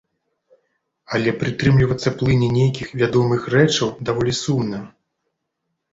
Але 1.17 1.33
прытрымлівацца 1.43 2.09
плыні 2.21 2.49
нейкіх 2.57 2.87
вядомых 3.03 3.41
рэчаў 3.55 3.95
даволі 4.11 4.33
сумна. 4.43 4.79